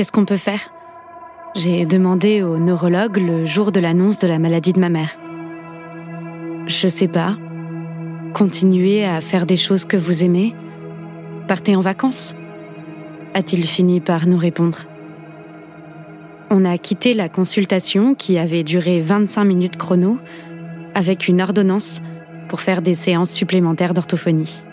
[0.00, 0.72] qu'est-ce qu'on peut faire?
[1.54, 5.18] J'ai demandé au neurologue le jour de l'annonce de la maladie de ma mère.
[6.66, 7.36] Je sais pas.
[8.32, 10.54] Continuez à faire des choses que vous aimez
[11.48, 12.34] Partez en vacances
[13.34, 14.86] a-t-il fini par nous répondre?
[16.50, 20.16] On a quitté la consultation qui avait duré 25 minutes chrono
[20.94, 22.00] avec une ordonnance
[22.48, 24.64] pour faire des séances supplémentaires d'orthophonie.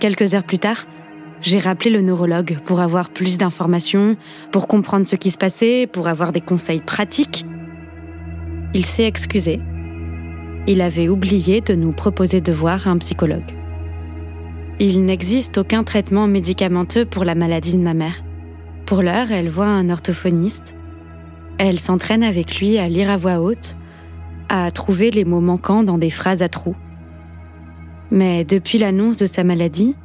[0.00, 0.86] Quelques heures plus tard,
[1.40, 4.16] j'ai rappelé le neurologue pour avoir plus d'informations,
[4.50, 7.46] pour comprendre ce qui se passait, pour avoir des conseils pratiques.
[8.74, 9.60] Il s'est excusé.
[10.66, 13.54] Il avait oublié de nous proposer de voir un psychologue.
[14.80, 18.22] Il n'existe aucun traitement médicamenteux pour la maladie de ma mère.
[18.86, 20.74] Pour l'heure, elle voit un orthophoniste.
[21.58, 23.76] Elle s'entraîne avec lui à lire à voix haute,
[24.48, 26.76] à trouver les mots manquants dans des phrases à trous.
[28.10, 29.96] Mais depuis l'annonce de sa maladie,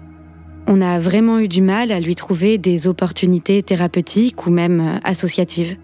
[0.68, 5.78] on a vraiment eu du mal à lui trouver des opportunités thérapeutiques ou même associatives.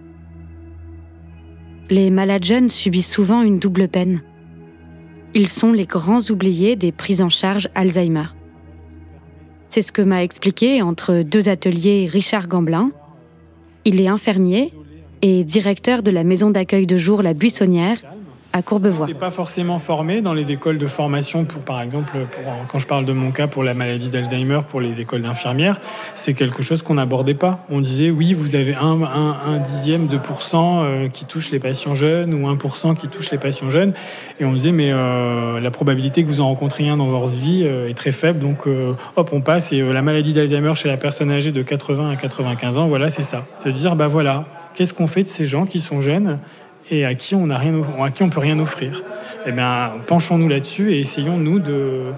[1.89, 4.21] Les malades jeunes subissent souvent une double peine.
[5.33, 8.27] Ils sont les grands oubliés des prises en charge Alzheimer.
[9.69, 12.91] C'est ce que m'a expliqué entre deux ateliers Richard Gamblin.
[13.85, 14.73] Il est infirmier
[15.21, 18.01] et directeur de la maison d'accueil de jour La Buissonnière
[18.53, 19.07] à Courbevoie.
[19.07, 22.13] Je pas forcément formé dans les écoles de formation pour, par exemple,
[22.67, 25.77] quand je parle de mon cas pour la maladie d'Alzheimer, pour les écoles d'infirmières,
[26.15, 27.65] c'est quelque chose qu'on n'abordait pas.
[27.69, 31.59] On disait oui, vous avez un, un, un dixième de pourcent euh, qui touche les
[31.59, 33.93] patients jeunes ou 1% qui touche les patients jeunes,
[34.39, 37.63] et on disait mais euh, la probabilité que vous en rencontriez un dans votre vie
[37.63, 38.67] euh, est très faible, donc
[39.15, 42.77] hop on passe et la maladie d'Alzheimer chez la personne âgée de 80 à 95
[42.77, 43.45] ans, voilà c'est ça.
[43.57, 46.39] C'est à dire bah voilà, qu'est-ce qu'on fait de ces gens qui sont jeunes
[46.91, 49.03] et à qui on n'a rien, à qui on peut rien offrir.
[49.45, 52.11] Eh bien, penchons-nous là-dessus et essayons nous de,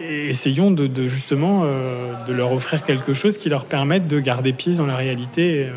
[0.00, 4.74] essayons de, justement euh, de leur offrir quelque chose qui leur permette de garder pied
[4.74, 5.64] dans la réalité.
[5.64, 5.72] Euh,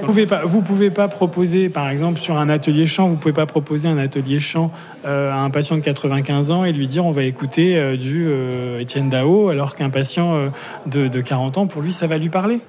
[0.00, 3.32] vous pouvez pas, vous pouvez pas proposer, par exemple, sur un atelier chant, vous pouvez
[3.32, 4.70] pas proposer un atelier chant
[5.06, 8.30] euh, à un patient de 95 ans et lui dire on va écouter du
[8.78, 10.50] Étienne Dao, alors qu'un patient
[10.84, 12.60] de 40 ans, pour lui, ça va lui parler.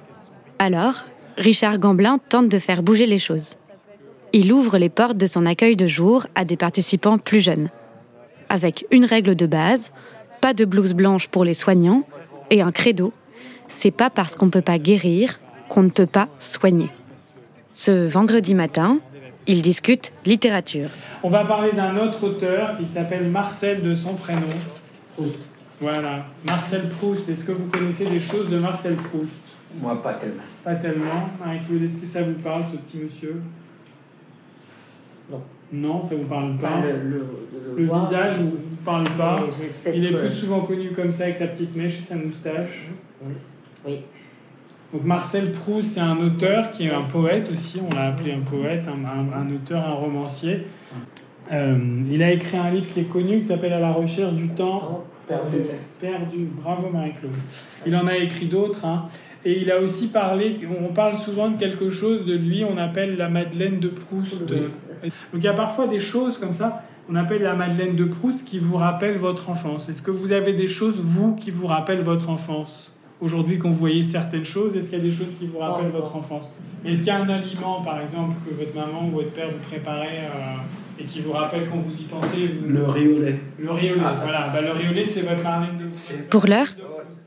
[0.59, 1.03] Alors,
[1.37, 3.57] Richard Gamblin tente de faire bouger les choses.
[4.39, 7.71] Il ouvre les portes de son accueil de jour à des participants plus jeunes.
[8.49, 9.89] Avec une règle de base,
[10.41, 12.03] pas de blouse blanche pour les soignants
[12.51, 13.13] et un credo.
[13.67, 15.39] C'est pas parce qu'on ne peut pas guérir
[15.69, 16.91] qu'on ne peut pas soigner.
[17.73, 18.99] Ce vendredi matin,
[19.47, 20.89] ils discutent littérature.
[21.23, 24.53] On va parler d'un autre auteur qui s'appelle Marcel de son prénom.
[25.15, 25.39] Proust.
[25.81, 27.27] Voilà, Marcel Proust.
[27.27, 29.33] Est-ce que vous connaissez des choses de Marcel Proust?
[29.81, 30.43] Moi, pas tellement.
[30.63, 31.27] Pas tellement.
[31.43, 33.41] Marie-Claude, est-ce que ça vous parle, ce petit monsieur?
[35.31, 35.41] Non.
[35.73, 36.67] Non, ça vous parle pas.
[36.77, 37.25] Enfin, le, le,
[37.77, 38.53] Le voir, visage vous
[38.85, 39.39] parle pas.
[39.93, 42.87] Il est euh, plus souvent connu comme ça, avec sa petite mèche et sa moustache.
[43.85, 43.95] Oui.
[44.93, 48.39] Donc Marcel Proust, c'est un auteur qui est un poète aussi, on l'a appelé un
[48.39, 50.61] poète, un, un- un auteur, un romancier.
[51.51, 51.77] Euh,
[52.09, 55.03] il a écrit un livre qui est connu qui s'appelle À la recherche du temps
[55.27, 55.57] Perdu.
[55.99, 56.47] perdu.
[56.63, 57.31] Bravo Marie-Claude.
[57.85, 58.85] Il en a écrit d'autres.
[58.85, 59.05] hein.
[59.45, 63.17] Et il a aussi parlé, on parle souvent de quelque chose de lui, on appelle
[63.17, 64.41] la Madeleine de Proust.
[65.03, 68.45] Donc il y a parfois des choses comme ça, on appelle la Madeleine de Proust
[68.45, 69.87] qui vous rappellent votre enfance.
[69.89, 72.91] Est-ce que vous avez des choses, vous, qui vous rappellent votre enfance
[73.21, 75.89] Aujourd'hui, quand vous voyez certaines choses, est-ce qu'il y a des choses qui vous rappellent
[75.91, 76.43] votre enfance?
[76.85, 79.63] Est-ce qu'il y a un aliment, par exemple, que votre maman ou votre père vous
[79.69, 82.45] préparait euh, et qui vous rappelle quand vous y pensez?
[82.45, 83.35] Vous- Le riolet.
[83.57, 84.49] Le riolet, voilà.
[84.53, 86.29] Bah, le riolet, c'est votre Madeleine de Proust.
[86.29, 86.67] Pour l'heure,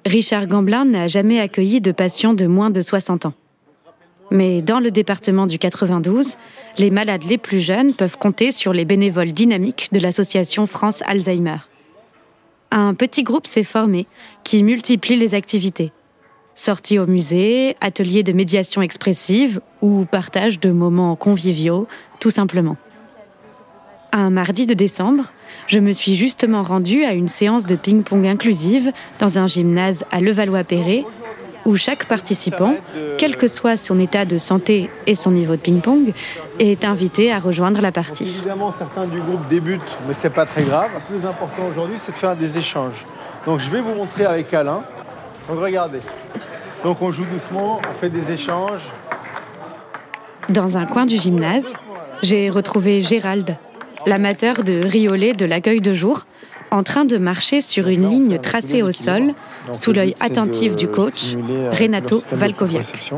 [0.07, 3.35] Richard Gamblin n'a jamais accueilli de patients de moins de 60 ans.
[4.31, 6.37] Mais dans le département du 92,
[6.79, 11.59] les malades les plus jeunes peuvent compter sur les bénévoles dynamiques de l'association France Alzheimer.
[12.71, 14.07] Un petit groupe s'est formé
[14.45, 15.93] qui multiplie les activités.
[16.55, 21.89] Sorties au musée, ateliers de médiation expressive ou partage de moments conviviaux,
[22.21, 22.77] tout simplement.
[24.13, 25.33] Un mardi de décembre,
[25.67, 30.21] je me suis justement rendue à une séance de ping-pong inclusive dans un gymnase à
[30.21, 31.05] Levallois-Perret
[31.71, 32.75] où chaque participant,
[33.17, 36.13] quel que soit son état de santé et son niveau de ping-pong,
[36.59, 38.25] est invité à rejoindre la partie.
[38.25, 40.91] évidemment, certains du groupe débutent, mais c'est pas très grave.
[40.95, 43.07] Le plus important aujourd'hui, c'est de faire des échanges.
[43.47, 44.83] Donc je vais vous montrer avec Alain.
[45.49, 46.01] Donc regardez.
[46.83, 48.83] Donc on joue doucement, on fait des échanges.
[50.49, 51.73] Dans un coin du gymnase,
[52.23, 53.57] j'ai retrouvé Gérald,
[54.07, 56.27] l'amateur de riolet de l'accueil de jour,
[56.71, 59.35] en train de marcher sur une ligne tracée au sol,
[59.73, 63.13] sous l'œil attentif du coach, euh, Renato Valkoviak.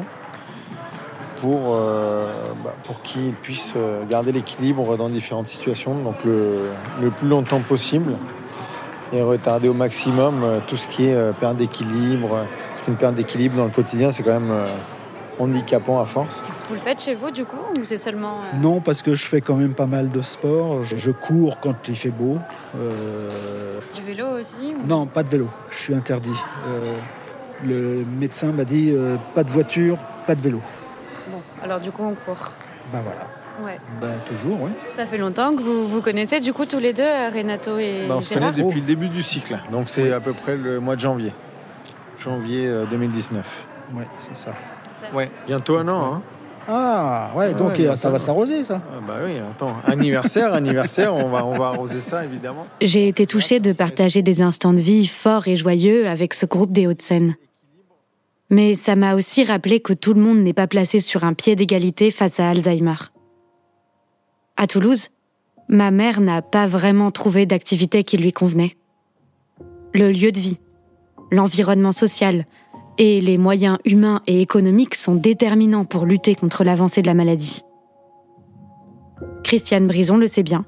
[1.40, 2.30] Pour, euh,
[2.64, 6.68] bah, pour qu'il puisse euh, garder l'équilibre dans différentes situations, donc le,
[7.00, 8.16] le, plus longtemps possible,
[9.12, 12.28] et retarder au maximum tout ce qui est perte d'équilibre.
[12.28, 14.56] Parce qu'une perte d'équilibre dans le quotidien, c'est quand même
[15.38, 16.40] handicapant à force.
[16.68, 18.40] Vous le faites chez vous du coup ou c'est seulement...
[18.40, 20.82] Euh, non, parce que je fais quand même pas mal de sport.
[20.82, 22.38] Je, cours quand il fait beau.
[22.78, 25.48] Euh, du vélo aussi Non, pas de vélo.
[25.70, 26.30] Je suis interdit.
[26.66, 26.94] Euh,
[27.64, 28.92] le médecin m'a dit
[29.34, 30.60] pas de voiture, pas de vélo.
[31.30, 32.52] Bon, alors du coup on court.
[32.92, 33.26] Ben voilà.
[33.64, 33.78] Ouais.
[34.00, 34.70] Ben, toujours, oui.
[34.92, 37.02] Ça fait longtemps que vous vous connaissez du coup tous les deux,
[37.32, 40.32] Renato et ben, On se connaît depuis le début du cycle, donc c'est à peu
[40.32, 41.32] près le mois de janvier.
[42.18, 43.66] Janvier 2019.
[43.94, 44.54] Oui, c'est ça.
[45.14, 46.14] Ouais, bientôt un an.
[46.14, 46.22] Hein.
[46.68, 48.80] Ah, ouais, donc ça va s'arroser, ça.
[48.92, 52.66] Ah, bah oui, attends, anniversaire, anniversaire, on va, on va arroser ça, évidemment.
[52.80, 56.72] J'ai été touchée de partager des instants de vie forts et joyeux avec ce groupe
[56.72, 57.34] des Hauts-de-Seine.
[58.50, 61.56] Mais ça m'a aussi rappelé que tout le monde n'est pas placé sur un pied
[61.56, 63.10] d'égalité face à Alzheimer.
[64.56, 65.08] À Toulouse,
[65.68, 68.76] ma mère n'a pas vraiment trouvé d'activité qui lui convenait.
[69.94, 70.58] Le lieu de vie,
[71.30, 72.46] l'environnement social,
[72.98, 77.62] et les moyens humains et économiques sont déterminants pour lutter contre l'avancée de la maladie.
[79.44, 80.64] Christiane Brison le sait bien.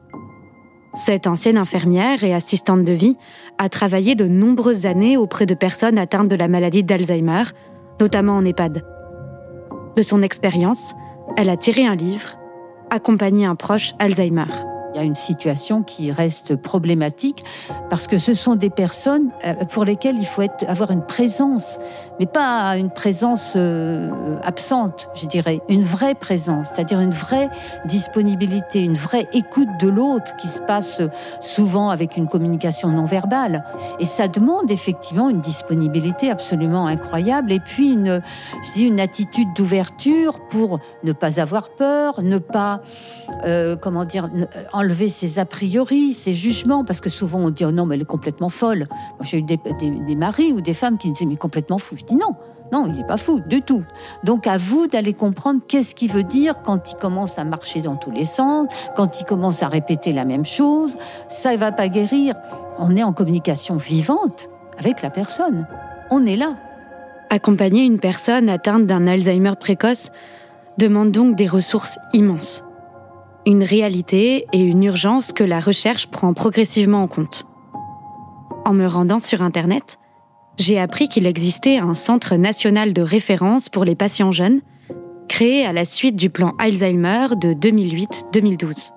[0.94, 3.16] Cette ancienne infirmière et assistante de vie
[3.58, 7.44] a travaillé de nombreuses années auprès de personnes atteintes de la maladie d'Alzheimer,
[8.00, 8.84] notamment en EHPAD.
[9.96, 10.94] De son expérience,
[11.36, 12.38] elle a tiré un livre,
[12.90, 14.44] Accompagner un proche Alzheimer.
[14.94, 17.44] Il y a une situation qui reste problématique
[17.90, 21.80] parce que ce sont des personnes euh, pour lesquelles il faut être, avoir une présence,
[22.20, 27.48] mais pas une présence euh, absente, je dirais, une vraie présence, c'est-à-dire une vraie
[27.86, 31.02] disponibilité, une vraie écoute de l'autre qui se passe
[31.40, 33.64] souvent avec une communication non verbale.
[33.98, 38.22] Et ça demande effectivement une disponibilité absolument incroyable et puis une,
[38.62, 42.80] je dis, une attitude d'ouverture pour ne pas avoir peur, ne pas,
[43.44, 44.28] euh, comment dire,
[44.84, 48.02] enlever ses a priori, ses jugements, parce que souvent on dit oh non mais elle
[48.02, 48.86] est complètement folle.
[48.90, 49.58] Moi j'ai eu des,
[50.16, 51.96] maris ou des femmes qui disaient mais complètement fou.
[51.96, 52.34] Je dis non,
[52.72, 53.82] non il n'est pas fou du tout.
[54.22, 57.96] Donc à vous d'aller comprendre qu'est-ce qu'il veut dire quand il commence à marcher dans
[57.96, 60.96] tous les sens, quand il commence à répéter la même chose.
[61.28, 62.34] Ça ne va pas guérir.
[62.78, 64.48] On est en communication vivante
[64.78, 65.66] avec la personne.
[66.10, 66.56] On est là.
[67.30, 70.10] Accompagner une personne atteinte d'un Alzheimer précoce
[70.78, 72.63] demande donc des ressources immenses
[73.46, 77.46] une réalité et une urgence que la recherche prend progressivement en compte.
[78.64, 79.98] En me rendant sur Internet,
[80.56, 84.60] j'ai appris qu'il existait un centre national de référence pour les patients jeunes,
[85.28, 88.90] créé à la suite du plan Alzheimer de 2008-2012.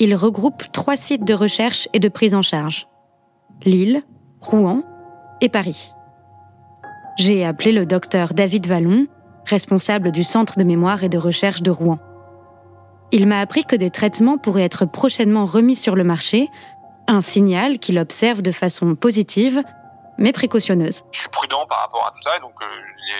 [0.00, 2.88] Il regroupe trois sites de recherche et de prise en charge.
[3.64, 4.02] Lille,
[4.40, 4.82] Rouen
[5.40, 5.92] et Paris.
[7.18, 9.06] J'ai appelé le docteur David Vallon,
[9.44, 11.98] responsable du Centre de mémoire et de recherche de Rouen.
[13.10, 16.48] Il m'a appris que des traitements pourraient être prochainement remis sur le marché,
[17.06, 19.62] un signal qu'il observe de façon positive,
[20.18, 21.04] mais précautionneuse.
[21.12, 22.66] Je suis prudent par rapport à tout ça, donc euh,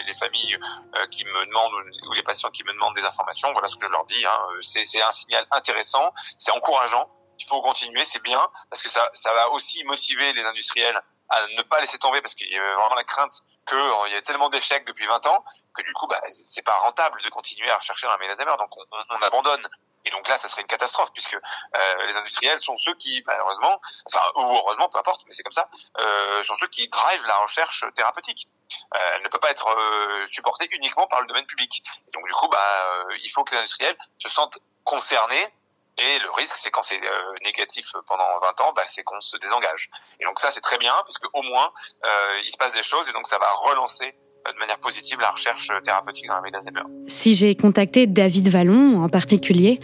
[0.06, 0.58] les, familles
[0.94, 1.72] euh, qui me demandent
[2.10, 4.26] ou les patients qui me demandent des informations, voilà ce que je leur dis.
[4.26, 7.08] Hein, c'est un signal intéressant, c'est encourageant.
[7.38, 11.46] Il faut continuer, c'est bien parce que ça, ça va aussi motiver les industriels à
[11.46, 14.22] ne pas laisser tomber parce qu'il y a vraiment la crainte qu'il euh, y a
[14.22, 15.44] tellement d'échecs depuis 20 ans
[15.74, 18.56] que du coup, bah, c'est pas rentable de continuer à rechercher dans la.
[18.56, 19.66] Donc, on, on, abandonne.
[20.04, 23.80] Et donc là, ça serait une catastrophe puisque euh, les industriels sont ceux qui, malheureusement,
[24.06, 25.68] enfin ou heureusement, peu importe, mais c'est comme ça,
[25.98, 28.48] euh, sont ceux qui drivent la recherche thérapeutique.
[28.94, 31.82] Euh, elle ne peut pas être euh, supportée uniquement par le domaine public.
[32.06, 35.52] Et donc du coup, bah, il faut que les industriels se sentent concernés
[35.98, 39.36] et le risque, c'est quand c'est euh, négatif pendant 20 ans, bah, c'est qu'on se
[39.38, 39.90] désengage.
[40.20, 41.72] Et donc ça, c'est très bien, parce qu'au moins,
[42.04, 42.08] euh,
[42.44, 44.14] il se passe des choses, et donc ça va relancer
[44.46, 46.82] euh, de manière positive la recherche thérapeutique dans la d'Alzheimer.
[47.08, 49.80] Si j'ai contacté David Vallon en particulier,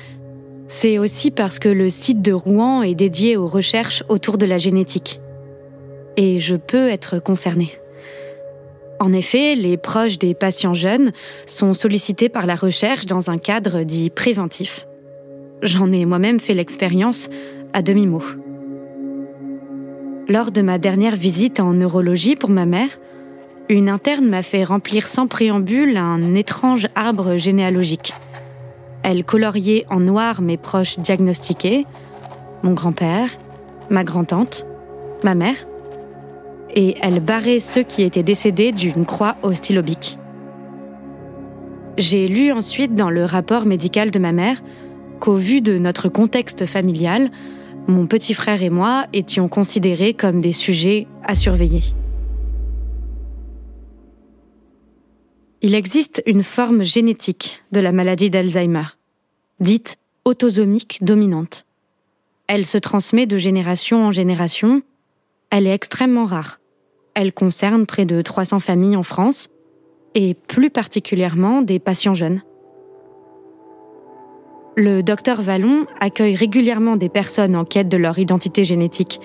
[0.68, 4.58] c'est aussi parce que le site de Rouen est dédié aux recherches autour de la
[4.58, 5.20] génétique.
[6.16, 7.80] Et je peux être concernée.
[9.00, 11.12] En effet, les proches des patients jeunes
[11.46, 14.86] sont sollicités par la recherche dans un cadre dit préventif.
[15.64, 17.30] J'en ai moi-même fait l'expérience
[17.72, 18.22] à demi-mot.
[20.28, 23.00] Lors de ma dernière visite en neurologie pour ma mère,
[23.70, 28.12] une interne m'a fait remplir sans préambule un étrange arbre généalogique.
[29.02, 31.86] Elle coloriait en noir mes proches diagnostiqués,
[32.62, 33.30] mon grand-père,
[33.88, 34.66] ma grand-tante,
[35.22, 35.66] ma mère,
[36.74, 39.52] et elle barrait ceux qui étaient décédés d'une croix au.
[41.96, 44.60] J'ai lu ensuite dans le rapport médical de ma mère
[45.24, 47.30] qu'au vu de notre contexte familial,
[47.88, 51.80] mon petit frère et moi étions considérés comme des sujets à surveiller.
[55.62, 58.84] Il existe une forme génétique de la maladie d'Alzheimer,
[59.60, 61.64] dite autosomique dominante.
[62.46, 64.82] Elle se transmet de génération en génération.
[65.48, 66.60] Elle est extrêmement rare.
[67.14, 69.48] Elle concerne près de 300 familles en France
[70.14, 72.42] et plus particulièrement des patients jeunes.
[74.76, 79.20] Le docteur Vallon accueille régulièrement des personnes en quête de leur identité génétique.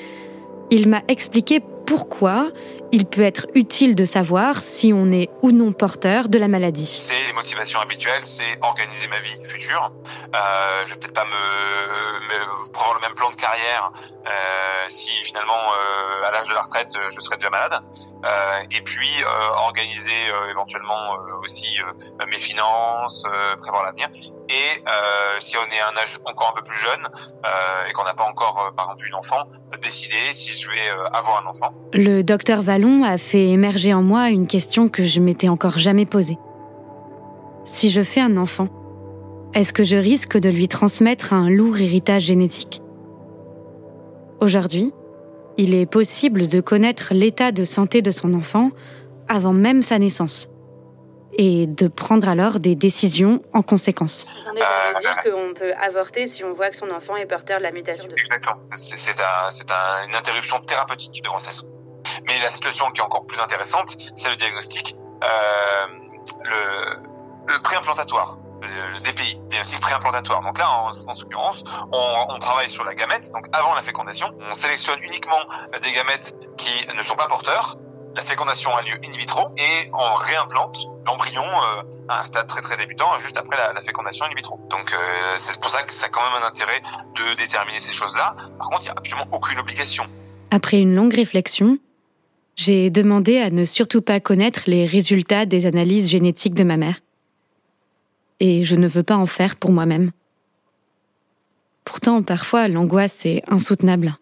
[0.69, 2.51] Il m'a expliqué pourquoi
[2.91, 7.05] il peut être utile de savoir si on est ou non porteur de la maladie.
[7.07, 9.91] C'est les motivations habituelles, c'est organiser ma vie future.
[10.35, 13.91] Euh, je vais peut-être pas me, me avoir le même plan de carrière
[14.27, 17.81] euh, si finalement euh, à l'âge de la retraite euh, je serais déjà malade.
[18.71, 19.23] Et puis
[19.55, 21.79] organiser éventuellement aussi
[22.29, 23.23] mes finances,
[23.59, 24.09] prévoir l'avenir.
[24.49, 24.83] Et
[25.39, 27.07] si on est à un âge encore un peu plus jeune
[27.87, 29.47] et qu'on n'a pas encore par exemple une enfant,
[29.81, 31.73] décider si je vais avoir un enfant.
[31.93, 36.37] Le docteur A fait émerger en moi une question que je m'étais encore jamais posée.
[37.65, 38.67] Si je fais un enfant,
[39.53, 42.81] est-ce que je risque de lui transmettre un lourd héritage génétique?
[44.41, 44.93] Aujourd'hui,
[45.57, 48.69] il est possible de connaître l'état de santé de son enfant
[49.27, 50.49] avant même sa naissance
[51.37, 54.25] et de prendre alors des décisions en conséquence.
[54.99, 58.07] Dire qu'on peut avorter si on voit que son enfant est porteur de la mutation
[58.07, 58.13] de...
[58.13, 61.63] Exactement, c'est un, une interruption thérapeutique de grossesse.
[62.27, 65.87] Mais la situation qui est encore plus intéressante, c'est le diagnostic, euh,
[66.43, 70.41] le, le préimplantatoire le DPI, diagnostic préimplantatoire.
[70.41, 74.31] Donc là, en, en l'occurrence, on, on, travaille sur la gamète, donc avant la fécondation.
[74.49, 75.39] On sélectionne uniquement
[75.81, 77.77] des gamètes qui ne sont pas porteurs.
[78.15, 82.61] La fécondation a lieu in vitro et on réimplante l'embryon euh, à un stade très
[82.61, 84.59] très débutant, juste après la, la fécondation in vitro.
[84.69, 84.97] Donc euh,
[85.37, 86.81] c'est pour ça que ça a quand même un intérêt
[87.15, 88.35] de déterminer ces choses-là.
[88.57, 90.05] Par contre, il n'y a absolument aucune obligation.
[90.49, 91.77] Après une longue réflexion,
[92.59, 96.99] j'ai demandé à ne surtout pas connaître les résultats des analyses génétiques de ma mère
[98.41, 100.11] et je ne veux pas en faire pour moi-même.
[101.85, 104.17] Pourtant, parfois, l'angoisse est insoutenable.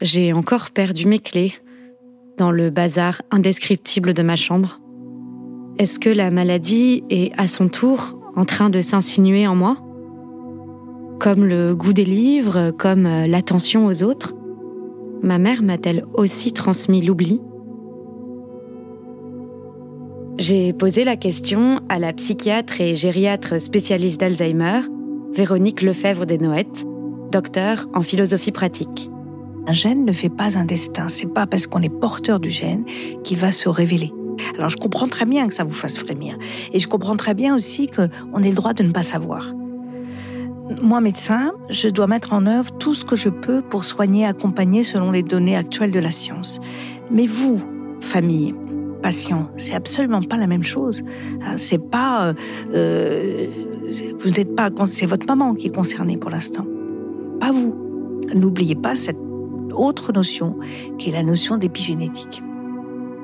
[0.00, 1.54] J'ai encore perdu mes clés
[2.38, 4.78] dans le bazar indescriptible de ma chambre.
[5.78, 9.76] Est-ce que la maladie est à son tour en train de s'insinuer en moi?
[11.18, 14.34] Comme le goût des livres, comme l'attention aux autres?
[15.22, 17.40] Ma mère m'a-t-elle aussi transmis l'oubli?
[20.36, 24.80] J'ai posé la question à la psychiatre et gériatre spécialiste d'Alzheimer,
[25.32, 26.38] Véronique Lefebvre des
[27.30, 29.10] docteur en philosophie pratique.
[29.68, 31.06] Un gène ne fait pas un destin.
[31.08, 32.84] C'est pas parce qu'on est porteur du gène
[33.22, 34.12] qu'il va se révéler.
[34.58, 36.36] Alors je comprends très bien que ça vous fasse frémir.
[36.72, 39.52] Et je comprends très bien aussi qu'on ait le droit de ne pas savoir.
[40.80, 44.82] Moi, médecin, je dois mettre en œuvre tout ce que je peux pour soigner, accompagner
[44.82, 46.60] selon les données actuelles de la science.
[47.10, 47.60] Mais vous,
[48.00, 48.54] famille,
[49.02, 49.50] patient.
[49.56, 51.02] C'est absolument pas la même chose.
[51.42, 52.34] Hein, c'est pas, euh,
[52.72, 53.46] euh,
[54.18, 56.66] vous n'êtes pas, c'est votre maman qui est concernée pour l'instant,
[57.40, 57.76] pas vous.
[58.34, 59.18] N'oubliez pas cette
[59.74, 60.56] autre notion
[60.98, 62.42] qui est la notion d'épigénétique.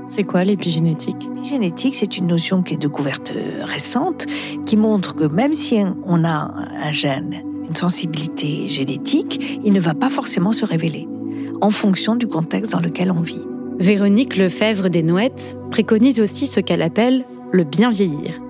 [0.08, 1.28] C'est quoi l'épigénétique?
[1.34, 4.26] L'épigénétique, c'est une notion qui est de couverte récente,
[4.64, 6.50] qui montre que même si on a
[6.82, 11.06] un gène, une sensibilité génétique, il ne va pas forcément se révéler
[11.60, 13.44] en fonction du contexte dans lequel on vit.
[13.78, 18.40] Véronique Lefebvre des Noëttes préconise aussi ce qu'elle appelle le bien vieillir.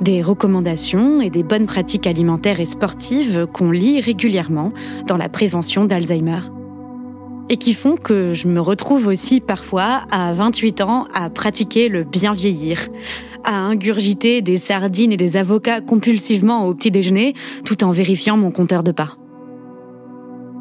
[0.00, 4.72] Des recommandations et des bonnes pratiques alimentaires et sportives qu'on lit régulièrement
[5.06, 6.40] dans la prévention d'Alzheimer.
[7.48, 12.02] Et qui font que je me retrouve aussi parfois à 28 ans à pratiquer le
[12.02, 12.88] bien vieillir,
[13.44, 17.34] à ingurgiter des sardines et des avocats compulsivement au petit déjeuner
[17.64, 19.16] tout en vérifiant mon compteur de pas.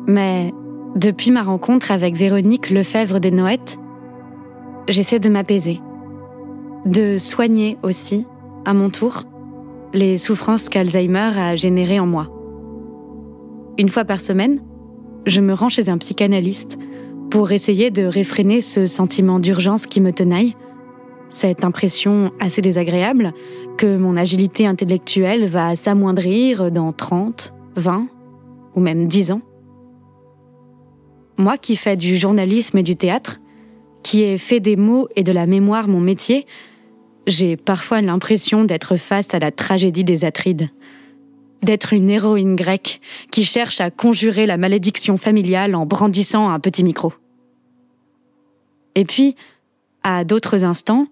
[0.07, 0.53] Mais
[0.95, 3.79] depuis ma rencontre avec Véronique Lefebvre des Noëttes,
[4.87, 5.81] j'essaie de m'apaiser,
[6.85, 8.25] de soigner aussi,
[8.65, 9.23] à mon tour,
[9.93, 12.29] les souffrances qu'Alzheimer a générées en moi.
[13.77, 14.61] Une fois par semaine,
[15.25, 16.77] je me rends chez un psychanalyste
[17.29, 20.55] pour essayer de réfréner ce sentiment d'urgence qui me tenaille,
[21.29, 23.33] cette impression assez désagréable
[23.77, 28.07] que mon agilité intellectuelle va s'amoindrir dans 30, 20
[28.75, 29.41] ou même 10 ans.
[31.37, 33.41] Moi qui fais du journalisme et du théâtre,
[34.03, 36.45] qui ai fait des mots et de la mémoire mon métier,
[37.27, 40.69] j'ai parfois l'impression d'être face à la tragédie des Atrides.
[41.65, 46.83] D'être une héroïne grecque qui cherche à conjurer la malédiction familiale en brandissant un petit
[46.83, 47.11] micro.
[48.93, 49.35] Et puis,
[50.03, 51.07] à d'autres instants,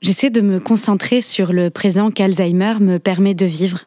[0.00, 3.86] j'essaie de me concentrer sur le présent qu'Alzheimer me permet de vivre,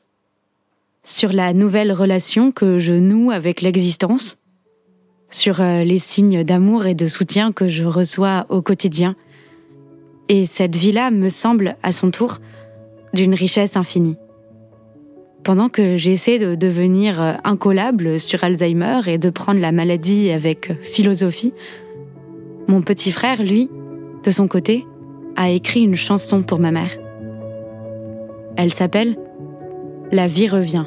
[1.05, 4.37] sur la nouvelle relation que je noue avec l'existence,
[5.29, 9.15] sur euh, les signes d'amour et de soutien que je reçois au quotidien.
[10.27, 12.39] Et cette vie-là me semble, à son tour,
[13.13, 14.17] d'une richesse infinie.
[15.45, 20.73] Pendant que j'essaie de devenir euh, incollable sur Alzheimer et de prendre la maladie avec
[20.81, 21.53] philosophie,
[22.67, 23.69] mon petit frère, lui,
[24.23, 24.87] de son côté,
[25.35, 26.89] a écrit une chanson pour ma mère.
[28.57, 29.17] Elle s'appelle
[30.11, 30.85] La vie revient.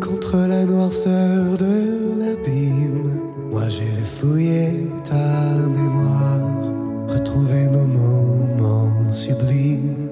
[0.00, 4.68] Contre la noirceur de l'abîme, moi j'ai fouillé
[5.02, 10.07] ta mémoire, retrouver nos moments sublimes,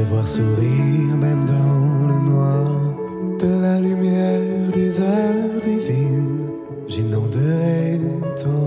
[0.00, 2.94] te voir sourire même dans le noir,
[3.38, 6.46] de la lumière des heures divines,
[6.88, 8.00] j'inonderai
[8.42, 8.64] ton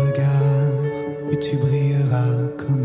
[0.00, 0.84] regard,
[1.32, 2.84] et tu brilleras comme